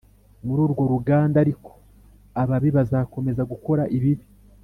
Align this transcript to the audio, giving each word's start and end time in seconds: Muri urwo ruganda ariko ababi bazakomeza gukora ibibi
Muri 0.45 0.59
urwo 0.65 0.83
ruganda 0.93 1.37
ariko 1.43 1.71
ababi 2.41 2.69
bazakomeza 2.77 3.41
gukora 3.51 3.83
ibibi 3.97 4.25